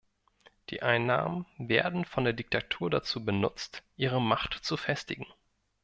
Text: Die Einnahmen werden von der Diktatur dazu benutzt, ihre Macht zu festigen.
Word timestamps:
Die 0.71 0.81
Einnahmen 0.81 1.45
werden 1.59 2.05
von 2.05 2.23
der 2.23 2.33
Diktatur 2.33 2.89
dazu 2.89 3.23
benutzt, 3.23 3.83
ihre 3.97 4.19
Macht 4.19 4.53
zu 4.65 4.75
festigen. 4.75 5.27